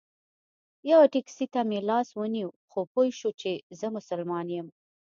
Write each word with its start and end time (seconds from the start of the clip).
یوه 0.89 1.05
ټیکسي 1.13 1.45
ته 1.53 1.59
مې 1.69 1.79
لاس 1.89 2.07
ونیو 2.19 2.49
خو 2.69 2.79
پوی 2.93 3.09
شو 3.19 3.29
چې 3.41 3.51
زه 3.79 3.87
مسلمان 3.97 4.45
یم. 4.55 4.67